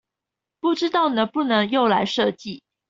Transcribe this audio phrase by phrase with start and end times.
[0.59, 2.63] 不知道能不能用來設計？